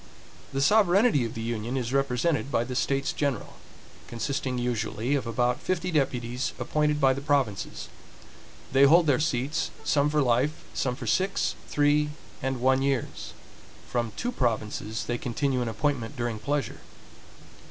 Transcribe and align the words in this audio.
The 0.51 0.63
sovereignty 0.63 1.25
of 1.25 1.35
the 1.35 1.43
Union 1.43 1.77
is 1.77 1.93
represented 1.93 2.51
by 2.51 2.63
the 2.63 2.73
States 2.75 3.13
General, 3.13 3.57
consisting 4.07 4.57
usually 4.57 5.13
of 5.13 5.27
about 5.27 5.61
fifty 5.61 5.91
deputies 5.91 6.53
appointed 6.57 6.99
by 6.99 7.13
the 7.13 7.21
provinces. 7.21 7.87
They 8.71 8.85
hold 8.85 9.05
their 9.05 9.19
seats, 9.19 9.69
some 9.83 10.09
for 10.09 10.23
life, 10.23 10.63
some 10.73 10.95
for 10.95 11.05
six, 11.05 11.53
three, 11.67 12.09
and 12.41 12.61
one 12.61 12.81
years; 12.81 13.33
from 13.87 14.11
two 14.17 14.31
provinces 14.31 15.03
they 15.05 15.19
continue 15.19 15.61
in 15.61 15.67
appointment 15.67 16.17
during 16.17 16.39
pleasure. 16.39 16.79